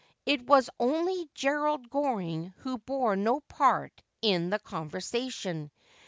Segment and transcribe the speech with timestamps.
[0.25, 5.69] It was only Gerald Goring who bore no part in the conversation.